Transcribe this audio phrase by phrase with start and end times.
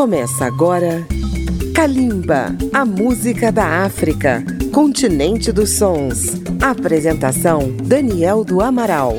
[0.00, 1.06] Começa agora
[1.74, 4.42] Kalimba, a música da África,
[4.72, 6.40] continente dos sons.
[6.58, 9.18] Apresentação Daniel do Amaral.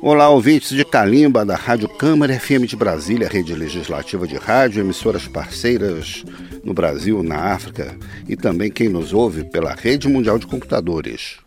[0.00, 5.26] Olá, ouvintes de Calimba da Rádio Câmara FM de Brasília, rede legislativa de rádio, emissoras
[5.26, 6.24] parceiras
[6.62, 7.96] no Brasil, na África
[8.28, 11.38] e também quem nos ouve pela Rede Mundial de Computadores.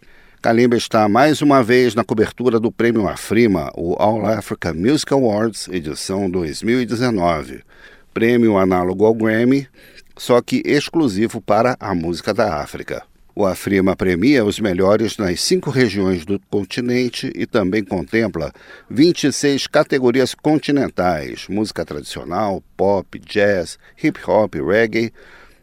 [0.43, 5.70] Kalimba está mais uma vez na cobertura do prêmio Afrima, o All Africa Music Awards,
[5.70, 7.63] edição 2019.
[8.13, 9.70] Prêmio análogo ao Grammy,
[10.17, 13.03] só que exclusivo para a música da África.
[13.34, 18.51] O Afrima premia os melhores nas cinco regiões do continente e também contempla
[18.89, 25.13] 26 categorias continentais: música tradicional, pop, jazz, hip hop, reggae,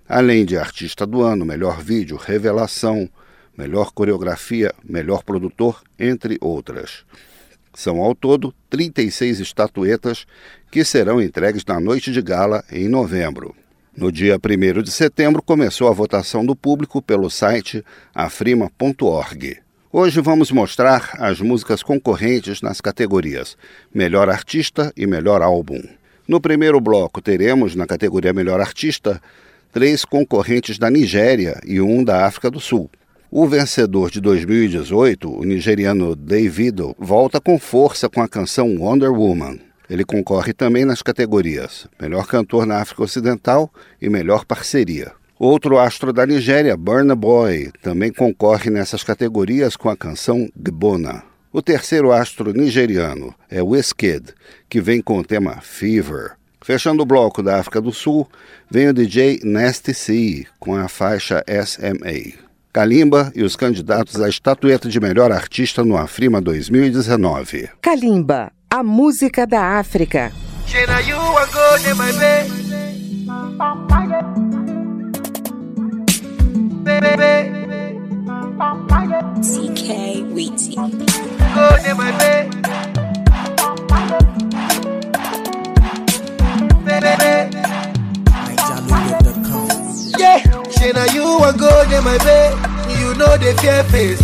[0.08, 3.10] além de artista do ano, melhor vídeo, revelação,
[3.56, 7.04] melhor coreografia, melhor produtor, entre outras.
[7.74, 10.26] São ao todo 36 estatuetas
[10.70, 13.54] que serão entregues na noite de gala em novembro.
[13.96, 19.58] No dia 1 de setembro começou a votação do público pelo site afrima.org.
[19.92, 23.56] Hoje vamos mostrar as músicas concorrentes nas categorias
[23.92, 25.82] Melhor Artista e Melhor Álbum.
[26.28, 29.20] No primeiro bloco teremos, na categoria Melhor Artista,
[29.72, 32.88] três concorrentes da Nigéria e um da África do Sul.
[33.32, 39.56] O vencedor de 2018, o nigeriano Davido, volta com força com a canção Wonder Woman.
[39.88, 45.12] Ele concorre também nas categorias Melhor Cantor na África Ocidental e Melhor Parceria.
[45.38, 51.22] Outro astro da Nigéria, Burna Boy, também concorre nessas categorias com a canção Gbona.
[51.52, 54.34] O terceiro astro nigeriano é Wizkid,
[54.68, 56.32] que vem com o tema Fever.
[56.60, 58.28] Fechando o bloco da África do Sul,
[58.68, 62.49] vem o DJ Nasty C com a faixa SMA.
[62.72, 67.68] Kalimba e os candidatos à estatueta de melhor artista no Afrima 2019.
[67.82, 70.30] Kalimba, a música da África.
[79.42, 80.76] CK Weezy.
[92.02, 92.52] My bed.
[92.98, 94.20] You know the fear face.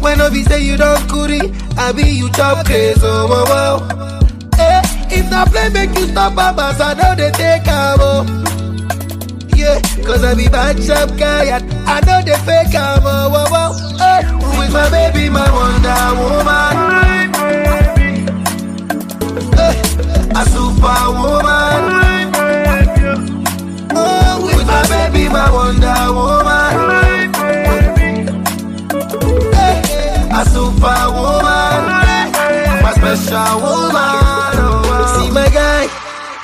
[0.00, 1.40] When I be say you don't curry,
[1.78, 3.00] I be you chop crazy.
[3.02, 4.58] Oh, oh, oh.
[4.58, 8.24] Eh, if not play make you stop babas, I know they take am oh.
[9.56, 13.46] Yeah, cause I be bad chap guy and I know they fake am oh, oh,
[13.50, 13.96] oh.
[14.00, 14.22] Eh,
[14.58, 16.76] with my baby, my wonder woman.
[19.58, 19.74] Eh,
[20.40, 21.55] a superwoman.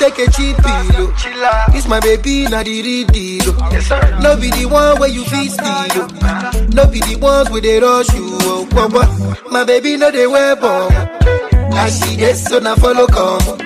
[0.03, 1.15] Take a cheap pillow.
[1.71, 3.55] It's my baby, not the real deal.
[4.21, 6.09] No be the one where you feel steal.
[6.75, 8.27] No be the ones where they rush you.
[8.43, 9.49] Oh.
[9.51, 10.91] My baby, no they wear bomb.
[11.75, 13.61] I see this, so now follow come.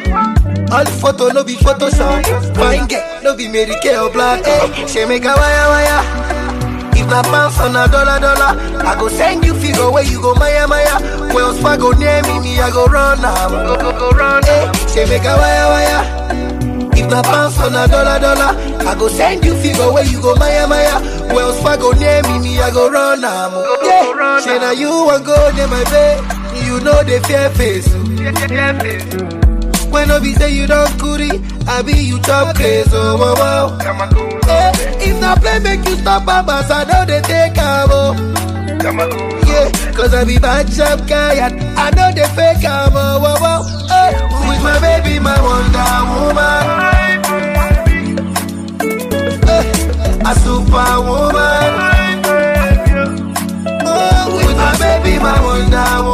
[0.73, 2.55] All photo no be Photoshop.
[2.57, 4.45] Fine girl, no be Mary Kay or black.
[4.45, 6.26] Hey, she make a wire wire.
[6.99, 10.35] If na pounds on a dollar dollar, I go send you figure where you go
[10.35, 10.97] Maya Maya.
[11.35, 13.49] Wells Fargo near me, me I go run now.
[13.49, 14.43] Go go go run.
[14.45, 16.03] Eh, hey, she make a wire wire.
[16.97, 18.57] If na pounds on a dollar dollar,
[18.89, 20.99] I go send you figure where you go Maya Maya.
[21.35, 23.51] Wells Fargo near me, me I go run now.
[23.85, 26.25] Yeah, she na you want go near my bed.
[26.65, 27.87] You know the fear face.
[27.93, 28.03] Oh.
[29.91, 31.31] When I be say you don't curry,
[31.69, 32.91] I be you chop crazy.
[32.93, 34.26] Oh, oh, oh.
[34.49, 34.71] Eh,
[35.09, 38.15] if not play make you stop babas, I know they take am oh.
[39.47, 43.37] Yeah, cause I be bad chap guy and I know they fake am oh, oh,
[43.41, 43.63] oh.
[43.91, 44.13] Eh,
[44.49, 46.65] with my baby, my wonder woman.
[49.49, 51.73] Eh, a superwoman.
[53.89, 56.06] Oh, with my baby, my wonder woman.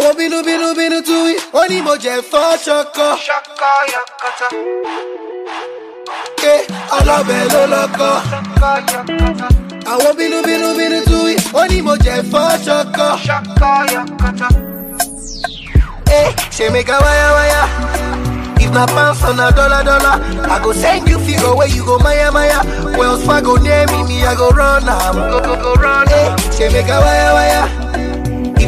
[0.00, 3.06] Àwọn bínúbínú bínú tú wí, ó ní mo jẹ fọ́ ṣọkọ.
[6.42, 6.62] Yeah,
[6.98, 8.12] ọlọ́bẹ̀ ló lọ́kọ́.
[9.92, 13.06] Àwọn bínúbínú bínú tú wí, ó ní mo jẹ fọ́ ṣọkọ.
[16.18, 17.62] Eh, ṣe mi ká wáyáwáyá.
[18.62, 20.16] If na pounds on a dollar dollar,
[20.48, 22.60] I go send you figure where you go Maya Maya.
[22.98, 25.14] Wells Fargo near me, me I go run am.
[25.30, 26.06] Go go go run.
[26.08, 27.79] Hey, she make a wire wire.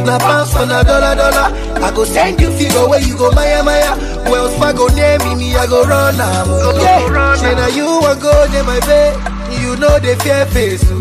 [0.02, 3.30] If na pounds on a dollar dollar, I go send you figure where you go
[3.30, 3.94] Maya Maya.
[4.28, 6.46] Wells Fargo near me, me I I go run am.
[6.50, 6.74] oh.
[6.82, 9.14] Yeah, say na you wan go dey my bed,
[9.62, 10.82] you know the fear face.
[10.90, 10.98] oh.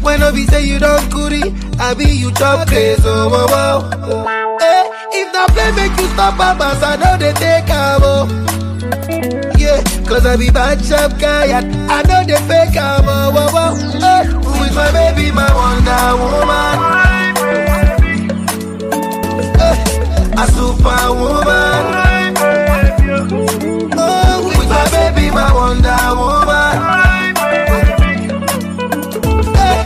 [0.00, 1.42] When no be say you don't kuri,
[1.80, 3.02] I be you chop craze.
[3.04, 4.58] Oh, oh, oh.
[4.62, 4.86] Hey,
[5.18, 8.00] if na play make you stop am as I know they take am.
[8.04, 8.28] Oh.
[9.58, 13.06] Yeah, cause I be bad sharp guy and I know they fake am.
[13.08, 13.98] Oh, oh, oh.
[13.98, 17.07] Hey, who is my baby, my wonder woman?
[20.40, 21.84] A superwoman.
[23.98, 26.76] Oh, who is my baby, my wonder woman?
[29.56, 29.82] Hey,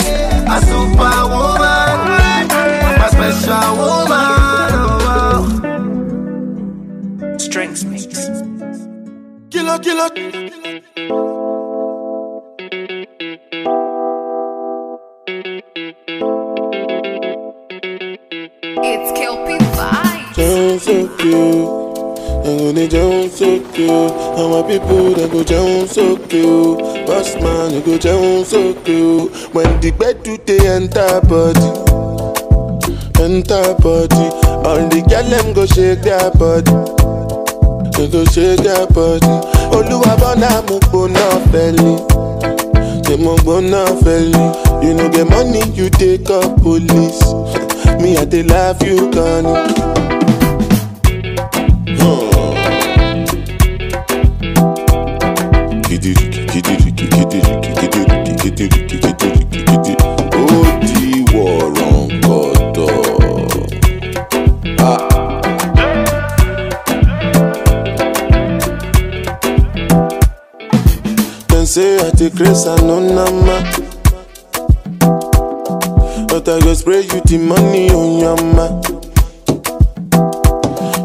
[0.46, 1.96] a superwoman,
[3.00, 4.70] my special woman.
[4.75, 5.10] Oh,
[7.25, 7.38] oh.
[7.38, 8.02] Strengths mix.
[9.50, 10.42] Killer, killer.
[22.72, 23.90] I'm gonna Jones so cute.
[23.90, 26.78] And my people they go Jones so cute.
[27.06, 29.30] Boss man, you go Jones so cute.
[29.54, 31.69] When the bed do they enter body,
[33.20, 34.24] enter body.
[34.64, 36.72] All the girl them go shake their body.
[37.92, 39.26] They go shake their body.
[39.76, 43.04] Oluwa bona mo gbona feli.
[43.04, 44.82] Say mo gbona feli.
[44.82, 47.20] You know get money, you take up police.
[48.00, 50.01] Me I dey love you, Connie.
[60.44, 60.48] Ó
[60.86, 62.90] di wọ̀rọ̀ǹkọ̀tọ̀.
[71.48, 72.10] Dem say I
[72.66, 73.56] and no nama.
[76.28, 78.66] But I go spray you the money on your ma.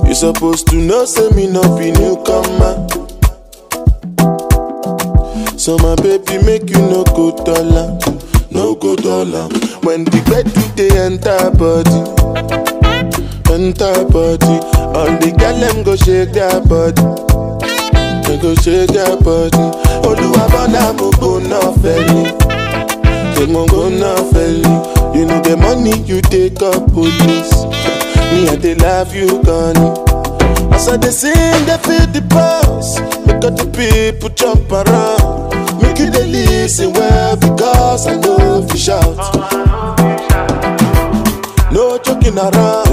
[0.07, 2.87] You supposed to know, say me no be newcomer.
[5.67, 7.99] So my baby make you no go dollar,
[8.51, 9.49] no go dollar.
[9.83, 12.07] When the bed do they enter body,
[13.51, 14.63] enter body.
[14.95, 17.03] All the girl them go shake their body,
[18.23, 19.59] they go shake their body.
[20.07, 22.31] Oluwa bona mo go na feli,
[23.35, 25.15] say go na feli.
[25.17, 27.51] You know the money you take up police.
[28.31, 29.91] Me I dey love you, Connie.
[30.73, 32.99] As I dey sing, they feel the pulse.
[33.27, 35.37] Make all the people jump around.
[35.97, 39.17] You dey listen well because I know if you shout.
[41.71, 42.89] No joking around.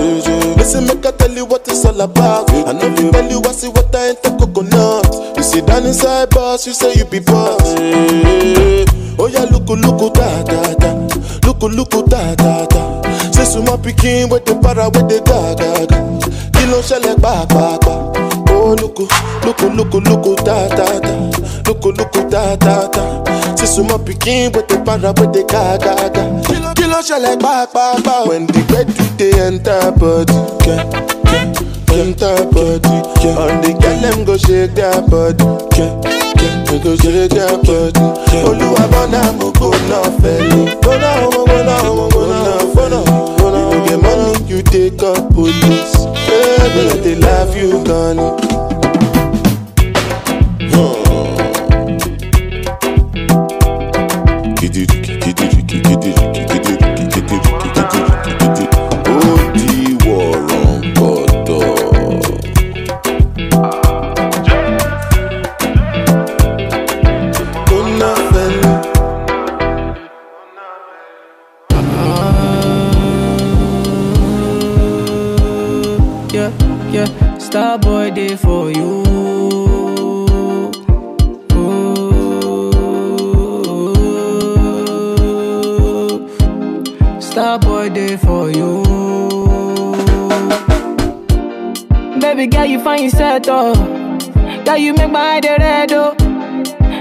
[0.56, 2.50] Listen, make I tell you what it's all about.
[2.50, 5.36] I know if you tell you I see what I ain't the coconut.
[5.36, 7.60] You sit down inside boss, you say you be boss.
[9.18, 10.94] Oh yeah, look, look, da da da.
[11.46, 13.02] Look, look, da da da.
[13.32, 15.98] Say suma pikin with the para with the ga ga ga.
[16.52, 18.13] Kí ló ń ṣẹlẹ̀ pàápàá?
[18.54, 19.06] Oh loko,
[19.44, 21.14] loko, loko, loko, ta, ta, ta.
[21.66, 23.02] Loko, loko, ta, ta, ta.
[23.56, 26.22] Se sou mwen pikin, bwe te para, bwe te ka, ka, ka.
[26.74, 28.24] Kilo chale, pa, pa, pa.
[28.28, 30.32] When the bed you dey enter body,
[30.66, 30.84] yeah,
[31.32, 31.52] yeah
[31.94, 32.90] Enter body,
[33.22, 35.44] yeah All the girl them go shake their body,
[35.78, 35.94] yeah,
[36.42, 38.06] yeah They go shake their body
[38.42, 42.38] Oluwa bona mo go na felo Bona, bona, bona, bona,
[42.74, 43.33] bona, bona
[43.86, 45.94] get money, you take up police.
[46.26, 48.53] Baby, I dey love you, Connie.
[87.60, 88.82] Boy for you.
[92.20, 93.74] Baby girl, you find yourself oh.
[94.64, 96.14] Girl, you make my eye red oh.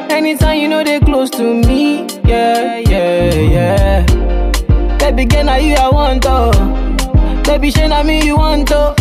[0.10, 4.98] Anytime you know they close to me, yeah, yeah, yeah.
[5.00, 6.52] Baby girl, now you I want oh.
[7.46, 8.94] Baby, shey na me you want to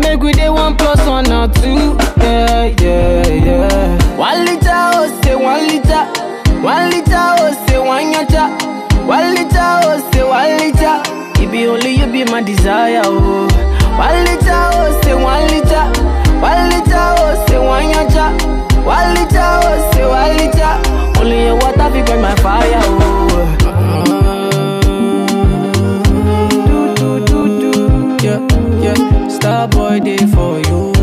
[0.00, 5.36] Make we dey one plus one or two Yeah, yeah, yeah One liter, oh say
[5.36, 6.04] one liter
[6.60, 8.75] One liter, oh say one yacha
[11.50, 13.46] be only you be my desire, oh
[13.98, 15.84] One liter, oh say one liter
[16.40, 18.26] One liter, oh say one yacha
[18.84, 23.16] One liter, oh say one liter Only your water fi burn my fire, oh
[26.66, 28.24] do, do, do, do.
[28.24, 28.40] Yeah,
[28.82, 29.28] yeah.
[29.28, 30.95] Star boy day for you.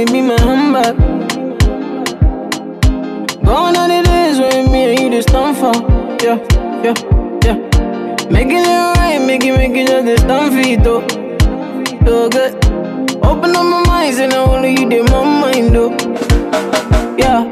[0.00, 0.96] it be my handbag.
[3.44, 5.74] Gone are the days when me and you just stand for.
[6.24, 6.38] Yeah,
[6.84, 6.94] yeah,
[7.44, 7.56] yeah.
[8.30, 11.00] Making it right, making making just this stand for you, though.
[12.04, 12.54] Though good.
[13.22, 15.90] Open up my mind, and I only you did my mind, though.
[17.18, 17.44] Yeah.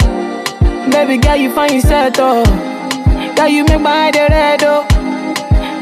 [0.90, 2.44] Baby girl, you find yourself, though.
[3.36, 4.86] Girl, you make my head red, though.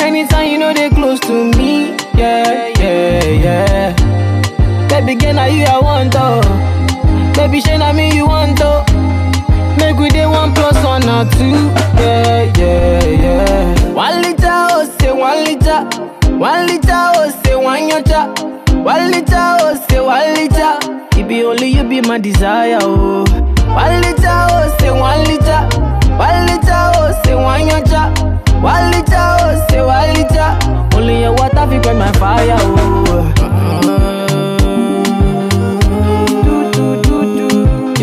[0.04, 4.05] Anytime you know they close to me, yeah, yeah, yeah.
[4.96, 6.40] Baby girl, now you I want, though.
[7.34, 8.82] Baby, shine on me, you want, though.
[9.78, 11.70] Make we day one plus one or two.
[12.00, 13.92] Yeah, yeah, yeah.
[13.92, 15.84] One liter, oh, say one liter.
[16.38, 18.82] One liter, oh, say one yacha.
[18.82, 21.20] One liter, oh, say one liter.
[21.20, 23.24] It be only you be my desire, oh.
[23.74, 25.60] One liter, oh, say one liter.
[26.16, 28.62] One liter, oh, say one yacha.
[28.62, 30.96] One liter, oh, say one liter.
[30.96, 33.32] Only your water fi quench my fire, oh.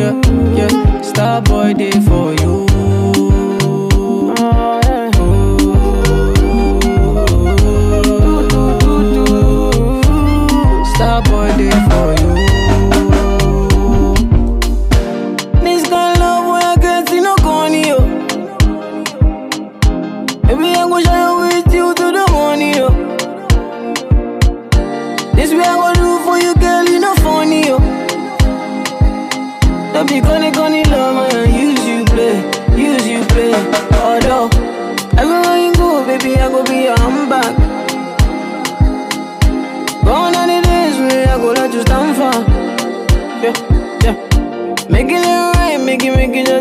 [0.04, 0.20] Yeah,
[0.54, 1.02] yeah.
[1.02, 2.73] Star boy day for you.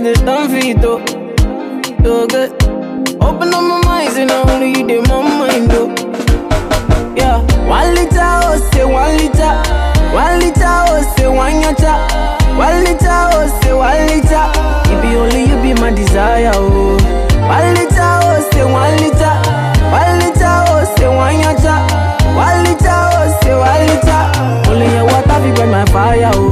[0.05, 0.99] Just this stand for you, though.
[2.05, 2.51] So good.
[3.23, 5.89] Open up my mind, and only you did my mind, though.
[7.17, 9.55] Yeah, one liter, oh, say one liter.
[10.13, 11.95] One liter, oh, say one yacha.
[12.57, 14.45] One liter, oh, say one liter.
[14.93, 16.97] It be only you be my desire, oh.
[17.47, 19.35] One liter, oh, say one liter.
[19.93, 21.77] One liter, oh, say one yacha.
[22.35, 24.23] One liter, oh, say one liter.
[24.71, 26.52] Only your water fi burn my fire, oh.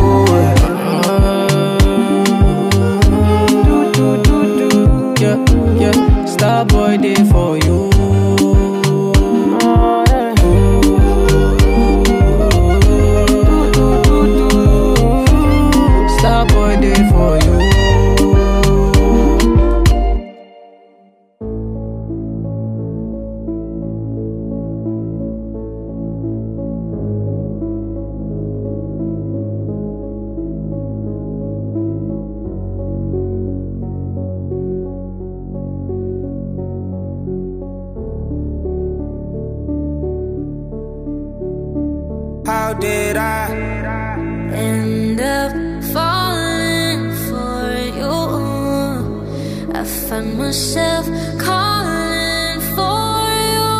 [50.21, 51.07] Find myself
[51.39, 53.25] calling for
[53.55, 53.71] you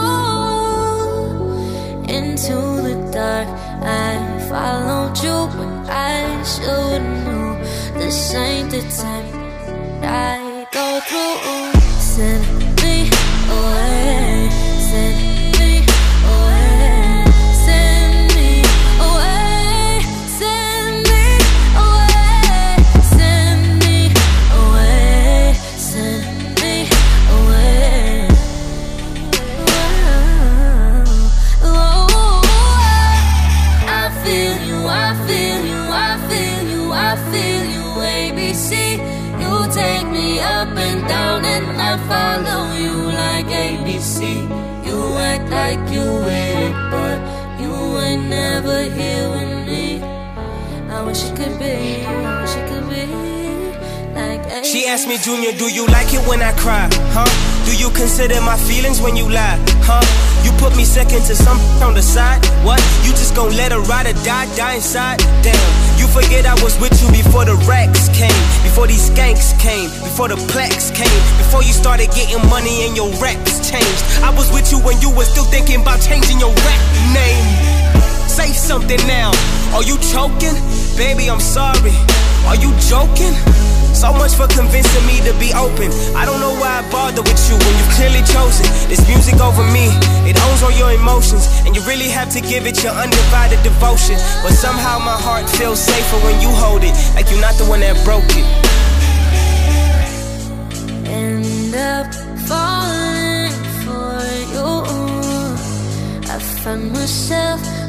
[2.17, 2.57] into
[2.87, 3.49] the dark.
[3.83, 7.59] I followed you when I should know
[7.99, 9.29] this ain't the time
[10.03, 11.81] I go through.
[12.01, 12.45] Send
[12.83, 13.11] me
[13.51, 14.49] away.
[14.89, 15.30] Send
[51.41, 53.07] could be, it could be
[54.13, 54.65] like.
[54.65, 56.85] She asked me, Junior, do you like it when I cry?
[57.17, 57.25] Huh?
[57.65, 59.57] Do you consider my feelings when you lie?
[59.89, 60.05] Huh?
[60.45, 61.57] You put me second to some
[61.87, 62.45] on the side?
[62.61, 62.81] What?
[63.09, 65.17] You just gon' let her ride or die, die inside?
[65.41, 65.57] Damn,
[65.97, 70.29] you forget I was with you before the racks came, before these skanks came, before
[70.29, 74.05] the plex came, before you started getting money and your raps changed.
[74.21, 76.83] I was with you when you were still thinking about changing your rap
[77.17, 77.81] name.
[78.29, 79.33] Say something now.
[79.73, 80.57] Are you choking?
[81.01, 81.97] Baby, I'm sorry.
[82.45, 83.33] Are you joking?
[83.97, 85.89] So much for convincing me to be open.
[86.13, 89.65] I don't know why I bother with you when you've clearly chosen this music over
[89.73, 89.89] me.
[90.29, 94.21] It owns all your emotions, and you really have to give it your undivided devotion.
[94.45, 97.81] But somehow my heart feels safer when you hold it, like you're not the one
[97.81, 98.45] that broke it.
[101.09, 102.13] end up
[102.45, 103.57] falling
[103.89, 104.21] for
[104.53, 104.69] you.
[106.29, 107.80] I find myself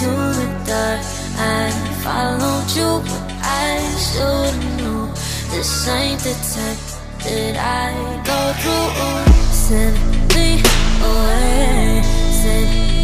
[0.00, 1.00] into the dark.
[1.38, 1.70] I
[2.02, 5.06] followed you, but I should know
[5.50, 6.78] This ain't the type
[7.24, 7.92] that I
[8.24, 9.34] go through.
[9.52, 9.98] Send
[10.34, 10.62] me
[11.02, 12.02] away.
[12.30, 12.97] Send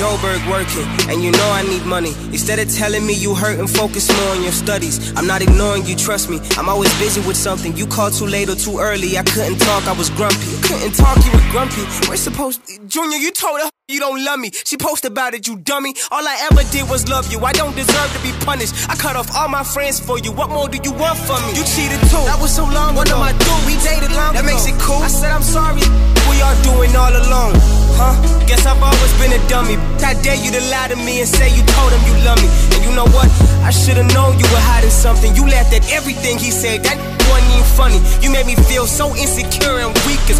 [0.00, 2.14] Joburg working, and you know I need money.
[2.32, 5.84] Instead of telling me you hurt and focus more on your studies, I'm not ignoring
[5.84, 6.40] you, trust me.
[6.56, 7.76] I'm always busy with something.
[7.76, 9.18] You called too late or too early.
[9.18, 10.56] I couldn't talk, I was grumpy.
[10.56, 11.82] I couldn't talk, you were grumpy.
[12.08, 14.50] We're supposed, Junior, you told her you don't love me.
[14.64, 15.94] She posted about it, you dummy.
[16.10, 17.40] All I ever did was love you.
[17.44, 18.74] I don't deserve to be punished.
[18.88, 20.30] I cut off all my friends for you.
[20.32, 21.58] What more do you want from me?
[21.58, 22.22] You cheated too.
[22.30, 23.18] That was so long what ago.
[23.18, 23.62] What am I doing?
[23.66, 24.54] We dated long That ago.
[24.54, 25.02] makes it cool.
[25.02, 25.82] I said I'm sorry.
[26.30, 27.58] We are doing all alone.
[27.98, 28.14] Huh?
[28.46, 29.76] Guess I've always been a dummy.
[30.06, 32.48] I dare you to lie to me and say you told him you love me.
[32.78, 33.26] And you know what?
[33.66, 35.34] I should've known you were hiding something.
[35.34, 36.84] You laughed at everything he said.
[36.86, 36.96] That
[37.28, 38.00] wasn't even funny.
[38.22, 40.38] You made me feel so insecure and weak as.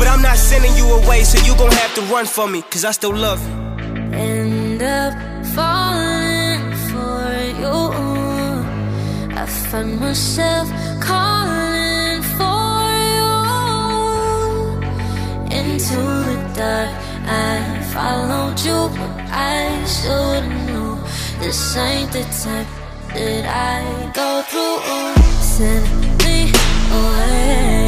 [0.00, 2.79] But I'm not sending you away, so you gon' have to run for me, cause
[2.84, 3.56] I still love you.
[4.16, 5.12] End up
[5.54, 7.20] falling for
[7.62, 7.76] you.
[9.42, 10.66] I find myself
[11.00, 12.80] calling for
[13.16, 13.32] you
[15.58, 16.90] into the dark.
[17.26, 17.56] I
[17.94, 20.98] followed you, but I should've known
[21.40, 22.70] this ain't the type
[23.14, 24.78] that I go through.
[25.54, 25.84] Send
[26.22, 26.36] me
[26.98, 27.79] away,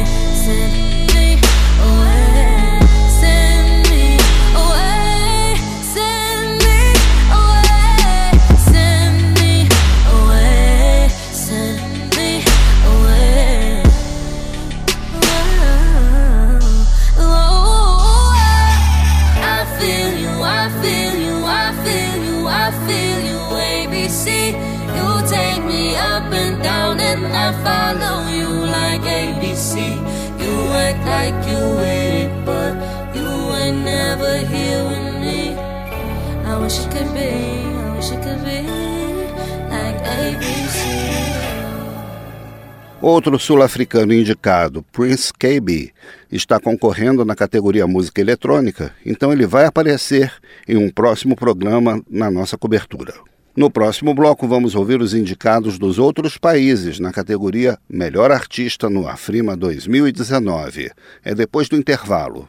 [43.03, 45.91] Outro sul-africano indicado, Prince KB,
[46.31, 50.31] está concorrendo na categoria música eletrônica, então ele vai aparecer
[50.65, 53.13] em um próximo programa na nossa cobertura.
[53.55, 59.05] No próximo bloco, vamos ouvir os indicados dos outros países na categoria Melhor Artista no
[59.05, 60.89] Afrima 2019.
[61.25, 62.47] É depois do intervalo.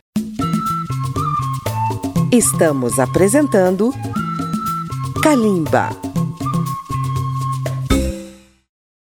[2.32, 3.92] Estamos apresentando
[5.22, 6.13] Kalimba.